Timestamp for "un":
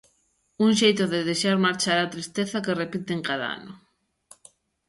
0.65-0.71